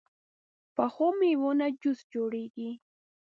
[0.75, 2.69] پخو میوو نه جوس جوړېږي